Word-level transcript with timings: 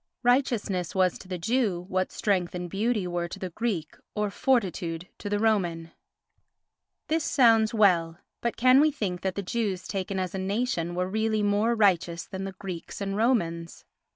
Righteousness 0.23 0.95
was 0.95 1.19
to 1.19 1.27
the 1.27 1.37
Jew 1.37 1.85
what 1.87 2.11
strength 2.11 2.55
and 2.55 2.67
beauty 2.67 3.05
were 3.05 3.27
to 3.27 3.37
the 3.37 3.51
Greek 3.51 3.95
or 4.15 4.31
fortitude 4.31 5.07
to 5.19 5.29
the 5.29 5.37
Roman. 5.37 5.91
This 7.07 7.23
sounds 7.23 7.71
well, 7.71 8.17
but 8.41 8.57
can 8.57 8.79
we 8.81 8.89
think 8.89 9.21
that 9.21 9.35
the 9.35 9.43
Jews 9.43 9.87
taken 9.87 10.17
as 10.19 10.33
a 10.33 10.39
nation 10.39 10.95
were 10.95 11.07
really 11.07 11.43
more 11.43 11.75
righteous 11.75 12.25
than 12.25 12.45
the 12.45 12.53
Greeks 12.53 12.99
and 12.99 13.15
Romans? 13.15 13.85